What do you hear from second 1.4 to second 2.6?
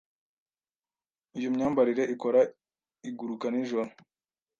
myambarire ikora